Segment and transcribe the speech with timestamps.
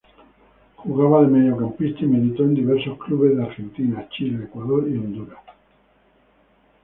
[0.83, 5.37] Jugaba de mediocampista y militó en diversos clubes de Argentina, Chile, Ecuador y Honduras.